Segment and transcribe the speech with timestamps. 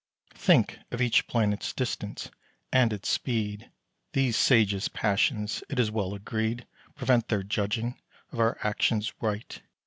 [0.33, 2.31] Think of each planet's distance,
[2.73, 3.69] and its speed;
[4.13, 8.01] These sage's passions, it is well agreed, Prevent their judging
[8.31, 9.61] of our actions right.